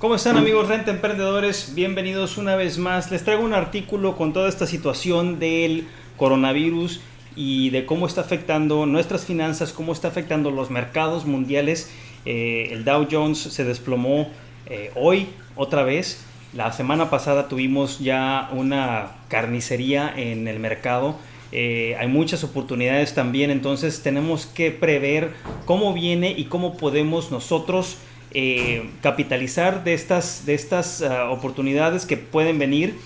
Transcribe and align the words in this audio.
¿Cómo 0.00 0.14
están 0.14 0.38
amigos 0.38 0.66
Renta 0.66 0.92
Emprendedores? 0.92 1.74
Bienvenidos 1.74 2.38
una 2.38 2.56
vez 2.56 2.78
más. 2.78 3.10
Les 3.10 3.22
traigo 3.22 3.44
un 3.44 3.52
artículo 3.52 4.16
con 4.16 4.32
toda 4.32 4.48
esta 4.48 4.66
situación 4.66 5.38
del 5.38 5.88
coronavirus 6.16 7.02
y 7.36 7.68
de 7.68 7.84
cómo 7.84 8.06
está 8.06 8.22
afectando 8.22 8.86
nuestras 8.86 9.26
finanzas, 9.26 9.74
cómo 9.74 9.92
está 9.92 10.08
afectando 10.08 10.50
los 10.50 10.70
mercados 10.70 11.26
mundiales. 11.26 11.90
Eh, 12.24 12.68
el 12.70 12.86
Dow 12.86 13.08
Jones 13.10 13.40
se 13.40 13.62
desplomó 13.64 14.30
eh, 14.70 14.90
hoy 14.94 15.26
otra 15.54 15.82
vez. 15.82 16.24
La 16.54 16.72
semana 16.72 17.10
pasada 17.10 17.48
tuvimos 17.48 17.98
ya 17.98 18.48
una 18.54 19.16
carnicería 19.28 20.10
en 20.16 20.48
el 20.48 20.60
mercado. 20.60 21.16
Eh, 21.52 21.94
hay 21.98 22.08
muchas 22.08 22.42
oportunidades 22.42 23.12
también, 23.12 23.50
entonces 23.50 24.02
tenemos 24.02 24.46
que 24.46 24.70
prever 24.70 25.34
cómo 25.66 25.92
viene 25.92 26.32
y 26.34 26.44
cómo 26.44 26.78
podemos 26.78 27.30
nosotros 27.30 27.98
eh, 28.32 28.90
capitalizar 29.02 29.84
de 29.84 29.94
estas, 29.94 30.46
de 30.46 30.54
estas 30.54 31.02
ah, 31.02 31.30
oportunidades 31.30 32.06
que 32.06 32.16
pueden 32.16 32.58
venir. 32.58 32.98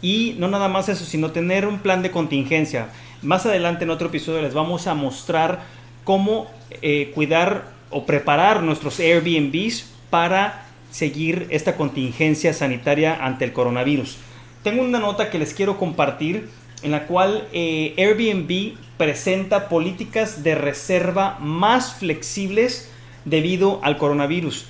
Y 0.00 0.36
no 0.38 0.48
nada 0.48 0.68
más 0.68 0.88
eso, 0.88 1.04
sino 1.04 1.32
tener 1.32 1.66
un 1.66 1.80
plan 1.80 2.02
de 2.02 2.10
contingencia. 2.10 2.88
Más 3.22 3.46
adelante 3.46 3.84
en 3.84 3.90
otro 3.90 4.08
episodio 4.08 4.42
les 4.42 4.54
vamos 4.54 4.86
a 4.86 4.94
mostrar 4.94 5.64
cómo 6.04 6.46
eh, 6.82 7.10
cuidar 7.14 7.72
o 7.90 8.06
preparar 8.06 8.62
nuestros 8.62 9.00
Airbnbs 9.00 9.90
para 10.10 10.66
seguir 10.90 11.46
esta 11.50 11.76
contingencia 11.76 12.54
sanitaria 12.54 13.18
ante 13.20 13.44
el 13.44 13.52
coronavirus. 13.52 14.18
Tengo 14.62 14.82
una 14.82 14.98
nota 14.98 15.30
que 15.30 15.38
les 15.38 15.54
quiero 15.54 15.78
compartir 15.78 16.48
en 16.82 16.92
la 16.92 17.06
cual 17.06 17.48
eh, 17.52 17.94
Airbnb 17.96 18.76
presenta 18.96 19.68
políticas 19.68 20.42
de 20.42 20.54
reserva 20.54 21.38
más 21.40 21.94
flexibles 21.94 22.90
debido 23.24 23.80
al 23.82 23.98
coronavirus. 23.98 24.66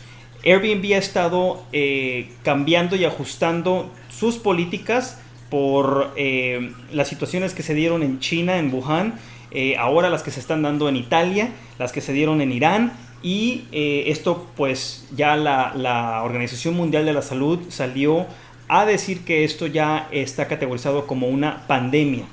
Airbnb 0.49 0.95
ha 0.95 0.99
estado 0.99 1.63
eh, 1.73 2.31
cambiando 2.43 2.97
y 2.97 3.05
ajustando 3.05 3.91
sus 4.09 4.37
políticas 4.37 5.21
por 5.51 6.13
eh, 6.17 6.73
las 6.93 7.09
situaciones 7.09 7.55
que 7.55 7.63
se 7.63 7.75
dieron 7.75 8.03
en 8.03 8.21
China, 8.21 8.59
en 8.59 8.73
Wuhan, 8.73 9.19
eh, 9.51 9.77
ahora 9.77 10.11
las 10.11 10.23
que 10.23 10.31
se 10.31 10.41
están 10.41 10.63
dando 10.63 10.89
en 10.89 10.97
Italia, 10.97 11.51
las 11.79 11.93
que 11.93 12.01
se 12.01 12.13
dieron 12.13 12.41
en 12.41 12.53
Irán 12.53 12.93
y 13.21 13.65
esto 13.73 14.47
pues 14.57 15.09
ya 15.17 15.35
la 15.35 16.23
Organización 16.25 16.77
Mundial 16.77 17.05
de 17.05 17.13
la 17.13 17.23
Salud 17.23 17.59
salió 17.69 18.27
a 18.69 18.85
decir 18.85 19.25
que 19.25 19.43
esto 19.43 19.67
ya 19.67 20.09
está 20.13 20.47
categorizado 20.47 21.07
como 21.07 21.27
una 21.27 21.67
pandemia. 21.67 22.25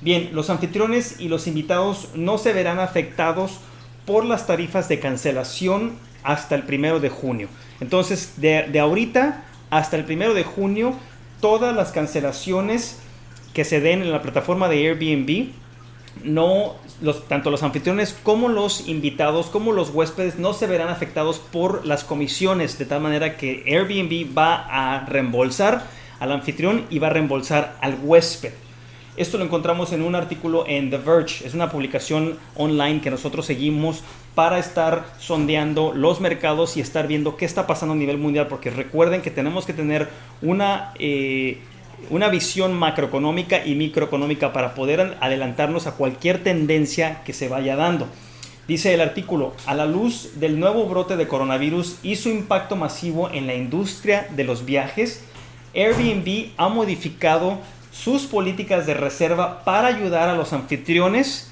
Bien, 0.00 0.30
los 0.32 0.48
anfitriones 0.48 1.20
y 1.20 1.28
los 1.28 1.46
invitados 1.46 2.08
no 2.14 2.38
se 2.38 2.54
verán 2.54 2.78
afectados 2.78 3.58
por 4.06 4.24
las 4.24 4.46
tarifas 4.46 4.88
de 4.88 4.98
cancelación 4.98 5.92
hasta 6.22 6.54
el 6.54 6.62
primero 6.62 7.00
de 7.00 7.08
junio. 7.08 7.48
Entonces, 7.80 8.34
de, 8.36 8.68
de 8.70 8.80
ahorita 8.80 9.44
hasta 9.70 9.96
el 9.96 10.04
primero 10.04 10.34
de 10.34 10.44
junio, 10.44 10.94
todas 11.40 11.74
las 11.74 11.92
cancelaciones 11.92 12.98
que 13.54 13.64
se 13.64 13.80
den 13.80 14.02
en 14.02 14.12
la 14.12 14.22
plataforma 14.22 14.68
de 14.68 14.88
Airbnb, 14.88 15.50
no, 16.24 16.74
tanto 17.28 17.50
los 17.50 17.62
anfitriones 17.62 18.16
como 18.22 18.48
los 18.48 18.88
invitados, 18.88 19.46
como 19.46 19.72
los 19.72 19.90
huéspedes, 19.90 20.38
no 20.38 20.52
se 20.52 20.66
verán 20.66 20.88
afectados 20.88 21.38
por 21.38 21.86
las 21.86 22.04
comisiones, 22.04 22.78
de 22.78 22.84
tal 22.84 23.00
manera 23.00 23.36
que 23.36 23.64
Airbnb 23.66 24.36
va 24.36 24.66
a 24.68 25.06
reembolsar 25.06 25.86
al 26.18 26.32
anfitrión 26.32 26.84
y 26.90 26.98
va 26.98 27.08
a 27.08 27.10
reembolsar 27.10 27.76
al 27.80 27.98
huésped. 28.02 28.52
Esto 29.16 29.38
lo 29.38 29.44
encontramos 29.44 29.92
en 29.92 30.02
un 30.02 30.14
artículo 30.14 30.64
en 30.66 30.90
The 30.90 30.98
Verge. 30.98 31.46
Es 31.46 31.54
una 31.54 31.70
publicación 31.70 32.38
online 32.54 33.00
que 33.00 33.10
nosotros 33.10 33.44
seguimos 33.44 34.02
para 34.34 34.58
estar 34.58 35.04
sondeando 35.18 35.92
los 35.92 36.20
mercados 36.20 36.76
y 36.76 36.80
estar 36.80 37.08
viendo 37.08 37.36
qué 37.36 37.44
está 37.44 37.66
pasando 37.66 37.94
a 37.94 37.96
nivel 37.96 38.18
mundial. 38.18 38.46
Porque 38.46 38.70
recuerden 38.70 39.20
que 39.20 39.30
tenemos 39.30 39.66
que 39.66 39.72
tener 39.72 40.08
una, 40.42 40.92
eh, 40.98 41.58
una 42.08 42.28
visión 42.28 42.72
macroeconómica 42.72 43.66
y 43.66 43.74
microeconómica 43.74 44.52
para 44.52 44.74
poder 44.74 45.16
adelantarnos 45.20 45.86
a 45.86 45.96
cualquier 45.96 46.42
tendencia 46.44 47.22
que 47.24 47.32
se 47.32 47.48
vaya 47.48 47.74
dando. 47.74 48.06
Dice 48.68 48.94
el 48.94 49.00
artículo, 49.00 49.54
a 49.66 49.74
la 49.74 49.86
luz 49.86 50.38
del 50.38 50.60
nuevo 50.60 50.86
brote 50.86 51.16
de 51.16 51.26
coronavirus 51.26 51.98
y 52.04 52.14
su 52.14 52.28
impacto 52.28 52.76
masivo 52.76 53.28
en 53.28 53.48
la 53.48 53.54
industria 53.54 54.28
de 54.36 54.44
los 54.44 54.64
viajes, 54.64 55.24
Airbnb 55.74 56.50
ha 56.56 56.68
modificado 56.68 57.58
sus 57.90 58.22
políticas 58.22 58.86
de 58.86 58.94
reserva 58.94 59.64
para 59.64 59.88
ayudar 59.88 60.28
a 60.28 60.34
los 60.34 60.52
anfitriones 60.52 61.50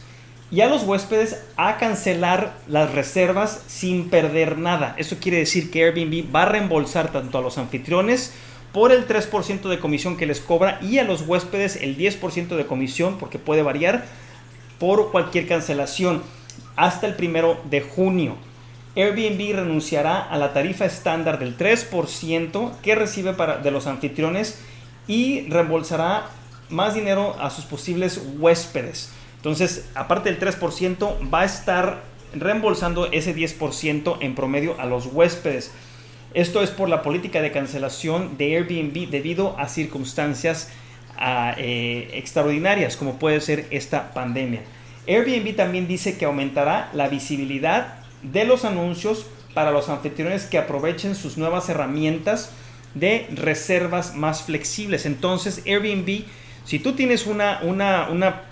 y 0.50 0.62
a 0.62 0.68
los 0.68 0.84
huéspedes 0.84 1.44
a 1.56 1.76
cancelar 1.76 2.54
las 2.68 2.92
reservas 2.92 3.62
sin 3.66 4.08
perder 4.08 4.58
nada. 4.58 4.94
Eso 4.96 5.16
quiere 5.20 5.38
decir 5.38 5.70
que 5.70 5.84
Airbnb 5.84 6.34
va 6.34 6.42
a 6.42 6.48
reembolsar 6.48 7.12
tanto 7.12 7.38
a 7.38 7.42
los 7.42 7.58
anfitriones 7.58 8.32
por 8.72 8.92
el 8.92 9.06
3% 9.06 9.68
de 9.68 9.78
comisión 9.78 10.16
que 10.16 10.26
les 10.26 10.40
cobra 10.40 10.78
y 10.82 10.98
a 10.98 11.04
los 11.04 11.22
huéspedes 11.22 11.76
el 11.76 11.96
10% 11.96 12.56
de 12.56 12.66
comisión 12.66 13.18
porque 13.18 13.38
puede 13.38 13.62
variar 13.62 14.04
por 14.78 15.10
cualquier 15.10 15.46
cancelación 15.46 16.22
hasta 16.76 17.06
el 17.06 17.14
primero 17.14 17.60
de 17.68 17.80
junio. 17.80 18.36
Airbnb 18.96 19.54
renunciará 19.54 20.18
a 20.20 20.38
la 20.38 20.52
tarifa 20.52 20.84
estándar 20.84 21.38
del 21.38 21.56
3% 21.56 22.72
que 22.80 22.94
recibe 22.94 23.32
para, 23.34 23.58
de 23.58 23.70
los 23.70 23.86
anfitriones 23.86 24.60
y 25.08 25.48
reembolsará 25.48 26.28
más 26.68 26.94
dinero 26.94 27.34
a 27.40 27.50
sus 27.50 27.64
posibles 27.64 28.22
huéspedes. 28.38 29.10
Entonces, 29.36 29.88
aparte 29.94 30.32
del 30.32 30.38
3%, 30.38 31.32
va 31.32 31.40
a 31.40 31.44
estar 31.44 32.02
reembolsando 32.34 33.10
ese 33.10 33.34
10% 33.34 34.18
en 34.20 34.34
promedio 34.34 34.78
a 34.78 34.86
los 34.86 35.06
huéspedes. 35.06 35.72
Esto 36.34 36.62
es 36.62 36.70
por 36.70 36.88
la 36.88 37.02
política 37.02 37.40
de 37.40 37.52
cancelación 37.52 38.36
de 38.36 38.56
Airbnb 38.56 39.08
debido 39.08 39.58
a 39.58 39.68
circunstancias 39.68 40.68
ah, 41.16 41.54
eh, 41.56 42.10
extraordinarias 42.12 42.96
como 42.96 43.18
puede 43.18 43.40
ser 43.40 43.66
esta 43.70 44.12
pandemia. 44.12 44.60
Airbnb 45.06 45.56
también 45.56 45.88
dice 45.88 46.18
que 46.18 46.26
aumentará 46.26 46.90
la 46.92 47.08
visibilidad 47.08 47.94
de 48.22 48.44
los 48.44 48.66
anuncios 48.66 49.24
para 49.54 49.70
los 49.70 49.88
anfitriones 49.88 50.44
que 50.44 50.58
aprovechen 50.58 51.14
sus 51.14 51.38
nuevas 51.38 51.70
herramientas 51.70 52.50
de 52.98 53.26
reservas 53.34 54.14
más 54.14 54.42
flexibles. 54.42 55.06
Entonces, 55.06 55.62
Airbnb, 55.66 56.24
si 56.64 56.78
tú 56.78 56.92
tienes 56.92 57.26
una, 57.26 57.60
una, 57.62 58.08
una 58.10 58.42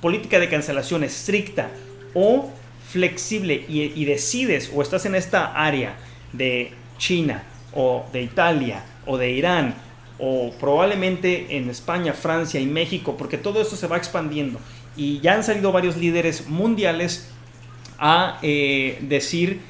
política 0.00 0.38
de 0.38 0.48
cancelación 0.48 1.04
estricta 1.04 1.68
o 2.14 2.50
flexible 2.88 3.64
y, 3.68 4.04
decides 4.04 4.70
o 4.74 4.80
estás 4.80 5.04
en 5.06 5.14
esta 5.14 5.52
área 5.52 5.96
de 6.32 6.72
China 6.98 7.42
o 7.74 8.06
de 8.12 8.22
Italia 8.22 8.84
o 9.04 9.18
de 9.18 9.32
Irán 9.32 9.74
o 10.18 10.52
probablemente 10.58 11.56
en 11.56 11.68
España, 11.68 12.12
Francia 12.12 12.58
y 12.60 12.66
México, 12.66 13.16
porque 13.18 13.36
todo 13.36 13.60
esto 13.60 13.76
se 13.76 13.86
va 13.86 13.96
expandiendo 13.96 14.60
y 14.96 15.20
ya 15.20 15.34
han 15.34 15.44
salido 15.44 15.72
varios 15.72 15.96
líderes 15.96 16.48
mundiales 16.48 17.28
a 17.98 18.38
eh, 18.42 18.98
decir 19.02 19.60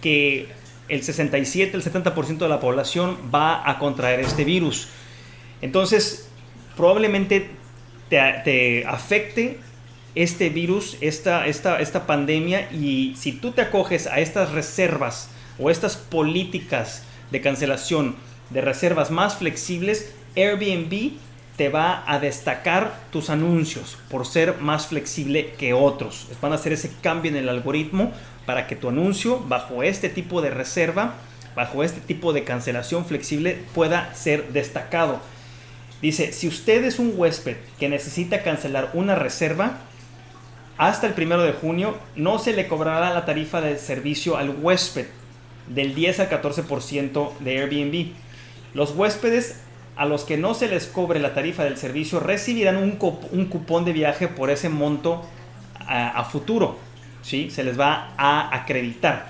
que 0.00 0.48
el 0.92 1.02
67, 1.02 1.74
el 1.74 1.82
70% 1.82 2.36
de 2.36 2.48
la 2.48 2.60
población 2.60 3.16
va 3.34 3.68
a 3.68 3.78
contraer 3.78 4.20
este 4.20 4.44
virus. 4.44 4.88
Entonces, 5.62 6.28
probablemente 6.76 7.48
te, 8.10 8.20
te 8.44 8.86
afecte 8.86 9.58
este 10.14 10.50
virus, 10.50 10.98
esta, 11.00 11.46
esta, 11.46 11.80
esta 11.80 12.06
pandemia, 12.06 12.70
y 12.70 13.14
si 13.16 13.32
tú 13.32 13.52
te 13.52 13.62
acoges 13.62 14.06
a 14.06 14.20
estas 14.20 14.52
reservas 14.52 15.30
o 15.58 15.70
estas 15.70 15.96
políticas 15.96 17.04
de 17.30 17.40
cancelación 17.40 18.14
de 18.50 18.60
reservas 18.60 19.10
más 19.10 19.36
flexibles, 19.36 20.12
Airbnb 20.36 21.12
te 21.56 21.70
va 21.70 22.04
a 22.06 22.18
destacar 22.18 23.00
tus 23.10 23.30
anuncios 23.30 23.96
por 24.10 24.26
ser 24.26 24.58
más 24.58 24.88
flexible 24.88 25.54
que 25.56 25.72
otros. 25.72 26.28
Van 26.42 26.52
a 26.52 26.56
hacer 26.56 26.74
ese 26.74 26.92
cambio 27.00 27.30
en 27.30 27.38
el 27.38 27.48
algoritmo 27.48 28.12
para 28.46 28.66
que 28.66 28.76
tu 28.76 28.88
anuncio 28.88 29.40
bajo 29.40 29.82
este 29.82 30.08
tipo 30.08 30.42
de 30.42 30.50
reserva, 30.50 31.14
bajo 31.54 31.82
este 31.82 32.00
tipo 32.00 32.32
de 32.32 32.44
cancelación 32.44 33.04
flexible 33.04 33.58
pueda 33.74 34.14
ser 34.14 34.52
destacado. 34.52 35.20
Dice, 36.00 36.32
si 36.32 36.48
usted 36.48 36.84
es 36.84 36.98
un 36.98 37.14
huésped 37.16 37.56
que 37.78 37.88
necesita 37.88 38.42
cancelar 38.42 38.90
una 38.94 39.14
reserva, 39.14 39.78
hasta 40.78 41.06
el 41.06 41.12
primero 41.12 41.42
de 41.42 41.52
junio 41.52 41.96
no 42.16 42.38
se 42.38 42.52
le 42.52 42.66
cobrará 42.66 43.14
la 43.14 43.24
tarifa 43.24 43.60
de 43.60 43.78
servicio 43.78 44.36
al 44.36 44.50
huésped. 44.50 45.06
del 45.68 45.94
10 45.94 46.20
al 46.20 46.28
14% 46.28 47.38
de 47.38 47.58
Airbnb. 47.58 48.12
Los 48.74 48.90
huéspedes 48.96 49.60
a 49.96 50.06
los 50.06 50.24
que 50.24 50.36
no 50.36 50.54
se 50.54 50.66
les 50.66 50.86
cobre 50.86 51.20
la 51.20 51.34
tarifa 51.34 51.62
del 51.62 51.76
servicio 51.76 52.18
recibirán 52.18 52.76
un, 52.78 52.98
un 53.30 53.46
cupón 53.46 53.84
de 53.84 53.92
viaje 53.92 54.26
por 54.26 54.50
ese 54.50 54.68
monto 54.68 55.24
a, 55.86 56.24
futuro. 56.24 56.78
¿Sí? 57.22 57.50
Se 57.50 57.64
les 57.64 57.78
va 57.78 58.12
a 58.16 58.54
acreditar. 58.54 59.26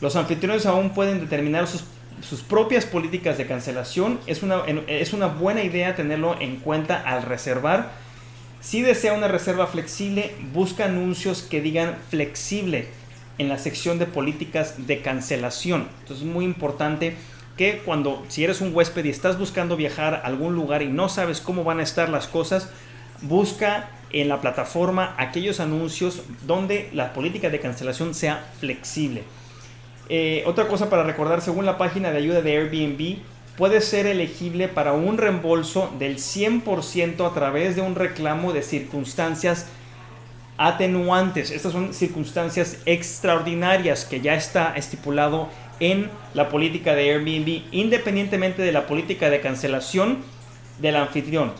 Los 0.00 0.16
anfitriones 0.16 0.66
aún 0.66 0.90
pueden 0.90 1.20
determinar 1.20 1.66
sus, 1.66 1.84
sus 2.20 2.42
propias 2.42 2.84
políticas 2.86 3.38
de 3.38 3.46
cancelación. 3.46 4.20
Es 4.26 4.42
una, 4.42 4.62
es 4.86 5.12
una 5.12 5.28
buena 5.28 5.62
idea 5.62 5.94
tenerlo 5.94 6.36
en 6.40 6.56
cuenta 6.56 7.00
al 7.00 7.22
reservar. 7.22 7.92
Si 8.60 8.82
desea 8.82 9.14
una 9.14 9.28
reserva 9.28 9.66
flexible, 9.66 10.34
busca 10.52 10.84
anuncios 10.84 11.42
que 11.42 11.60
digan 11.60 11.96
flexible 12.10 12.88
en 13.38 13.48
la 13.48 13.58
sección 13.58 13.98
de 13.98 14.06
políticas 14.06 14.86
de 14.86 15.02
cancelación. 15.02 15.88
Entonces 16.00 16.26
es 16.26 16.32
muy 16.32 16.44
importante 16.44 17.16
que 17.56 17.78
cuando, 17.84 18.24
si 18.28 18.44
eres 18.44 18.60
un 18.60 18.74
huésped 18.74 19.04
y 19.04 19.10
estás 19.10 19.38
buscando 19.38 19.76
viajar 19.76 20.14
a 20.14 20.18
algún 20.18 20.54
lugar 20.54 20.82
y 20.82 20.88
no 20.88 21.08
sabes 21.08 21.40
cómo 21.40 21.64
van 21.64 21.80
a 21.80 21.82
estar 21.82 22.08
las 22.08 22.26
cosas, 22.26 22.70
busca 23.20 23.90
en 24.12 24.28
la 24.28 24.40
plataforma 24.40 25.14
aquellos 25.18 25.60
anuncios 25.60 26.22
donde 26.46 26.90
la 26.92 27.12
política 27.12 27.50
de 27.50 27.60
cancelación 27.60 28.14
sea 28.14 28.44
flexible. 28.60 29.22
Eh, 30.08 30.42
otra 30.46 30.68
cosa 30.68 30.90
para 30.90 31.04
recordar, 31.04 31.40
según 31.40 31.64
la 31.64 31.78
página 31.78 32.10
de 32.10 32.18
ayuda 32.18 32.42
de 32.42 32.56
Airbnb, 32.56 33.18
puede 33.56 33.80
ser 33.80 34.06
elegible 34.06 34.68
para 34.68 34.92
un 34.92 35.18
reembolso 35.18 35.92
del 35.98 36.16
100% 36.16 37.30
a 37.30 37.34
través 37.34 37.76
de 37.76 37.82
un 37.82 37.94
reclamo 37.94 38.52
de 38.52 38.62
circunstancias 38.62 39.66
atenuantes. 40.58 41.50
Estas 41.50 41.72
son 41.72 41.94
circunstancias 41.94 42.78
extraordinarias 42.86 44.04
que 44.04 44.20
ya 44.20 44.34
está 44.34 44.74
estipulado 44.76 45.48
en 45.80 46.10
la 46.34 46.48
política 46.48 46.94
de 46.94 47.10
Airbnb, 47.10 47.62
independientemente 47.72 48.62
de 48.62 48.72
la 48.72 48.86
política 48.86 49.30
de 49.30 49.40
cancelación 49.40 50.18
del 50.80 50.96
anfitrión. 50.96 51.52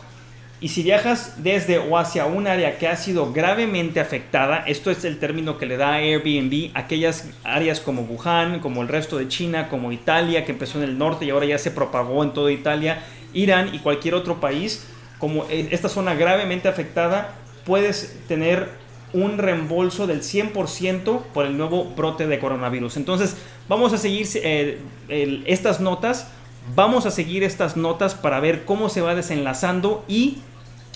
Y 0.61 0.69
si 0.69 0.81
viajas 0.81 1.43
desde 1.43 1.77
o 1.77 1.97
hacia 1.97 2.25
un 2.25 2.47
área 2.47 2.77
que 2.77 2.87
ha 2.87 2.95
sido 2.95 3.33
gravemente 3.33 3.99
afectada, 3.99 4.63
esto 4.65 4.91
es 4.91 5.03
el 5.03 5.19
término 5.19 5.57
que 5.57 5.65
le 5.65 5.75
da 5.75 5.95
Airbnb, 5.95 6.71
aquellas 6.73 7.29
áreas 7.43 7.81
como 7.81 8.03
Wuhan, 8.03 8.59
como 8.59 8.81
el 8.81 8.87
resto 8.87 9.17
de 9.17 9.27
China, 9.27 9.67
como 9.67 9.91
Italia, 9.91 10.45
que 10.45 10.53
empezó 10.53 10.77
en 10.77 10.85
el 10.85 10.97
norte 10.97 11.25
y 11.25 11.31
ahora 11.31 11.45
ya 11.45 11.57
se 11.57 11.71
propagó 11.71 12.23
en 12.23 12.31
toda 12.31 12.51
Italia, 12.51 13.03
Irán 13.33 13.75
y 13.75 13.79
cualquier 13.79 14.15
otro 14.15 14.39
país, 14.39 14.87
como 15.19 15.45
e, 15.49 15.67
esta 15.71 15.89
zona 15.89 16.13
gravemente 16.13 16.69
afectada, 16.69 17.35
puedes 17.65 18.17
tener 18.27 18.69
un 19.13 19.37
reembolso 19.37 20.07
del 20.07 20.21
100% 20.21 21.21
por 21.33 21.45
el 21.45 21.57
nuevo 21.57 21.85
brote 21.85 22.27
de 22.27 22.39
coronavirus. 22.39 22.97
Entonces, 22.97 23.37
vamos 23.69 23.93
a 23.93 23.97
seguir 23.97 24.27
eh, 24.35 24.79
estas 25.45 25.79
notas, 25.79 26.31
vamos 26.75 27.05
a 27.05 27.11
seguir 27.11 27.43
estas 27.43 27.77
notas 27.77 28.15
para 28.15 28.39
ver 28.39 28.65
cómo 28.65 28.89
se 28.89 29.01
va 29.01 29.15
desenlazando 29.15 30.03
y 30.07 30.37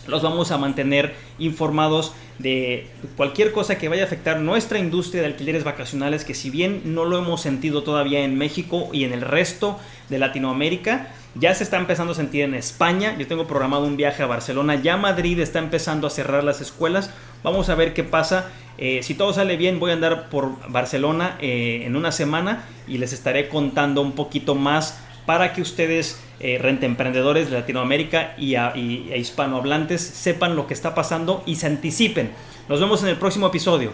los 0.08 0.22
vamos 0.22 0.52
a 0.52 0.58
mantener 0.58 1.16
informados 1.38 2.14
de 2.40 2.88
cualquier 3.16 3.52
cosa 3.52 3.78
que 3.78 3.90
vaya 3.90 4.04
a 4.04 4.06
afectar 4.06 4.40
nuestra 4.40 4.80
industria 4.80 5.22
de 5.22 5.28
alquileres 5.28 5.64
vacacionales, 5.64 6.24
que 6.24 6.34
si 6.34 6.50
bien 6.50 6.81
no 6.86 7.06
lo 7.06 7.18
hemos 7.18 7.42
sentido 7.42 7.84
todavía 7.84 8.24
en 8.24 8.38
México 8.38 8.90
y 8.94 9.04
en 9.04 9.14
el 9.14 9.22
resto 9.22 9.78
de 10.10 10.19
Latinoamérica, 10.19 11.10
ya 11.36 11.54
se 11.54 11.64
está 11.64 11.78
empezando 11.78 12.13
a 12.13 12.16
sentir 12.16 12.44
en 12.44 12.56
España. 12.56 13.16
Yo 13.18 13.28
tengo 13.28 13.48
programado 13.48 13.86
un 13.86 13.98
viaje 13.98 14.24
a 14.24 14.28
Barcelona, 14.28 14.75
ya 14.75 14.98
Madrid 14.98 15.40
está 15.40 15.60
empezando 15.60 16.08
a 16.08 16.10
cerrar 16.10 16.44
las 16.44 16.62
escuelas. 16.62 17.12
Vamos 17.44 17.70
a 17.70 17.75
ver 17.75 17.94
qué 17.94 18.04
pasa. 18.04 18.50
Eh, 18.78 19.02
si 19.04 19.13
todo 19.13 19.34
sale 19.34 19.58
bien, 19.58 19.80
voy 19.80 19.92
a 19.92 19.96
andar 19.96 20.30
por 20.30 20.70
Barcelona 20.70 21.38
eh, 21.42 21.84
en 21.86 21.96
una 21.96 22.12
semana 22.12 22.66
y 22.88 22.98
les 22.98 23.13
estaré 23.13 23.50
contando 23.50 24.02
un 24.02 24.13
poquito 24.13 24.56
más 24.56 25.00
para 25.27 25.53
que 25.53 25.62
ustedes, 25.62 26.18
eh, 26.39 26.59
emprendedores 26.81 27.51
de 27.51 27.59
Latinoamérica 27.59 28.33
y, 28.39 28.56
y 28.56 29.13
hispanohablantes, 29.13 30.01
sepan 30.01 30.56
lo 30.56 30.65
que 30.65 30.74
está 30.74 30.95
pasando 30.95 31.44
y 31.45 31.57
se 31.57 31.68
anticipen. 31.68 32.31
Nos 32.68 32.79
vemos 32.79 33.03
en 33.03 33.09
el 33.09 33.18
próximo 33.18 33.45
episodio. 33.45 33.94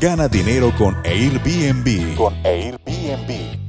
Gana 0.02 0.28
Dinero 0.28 0.74
con 0.76 0.96
Airbnb. 1.04 2.16
Con 2.16 2.34
Airbnb. 2.44 3.61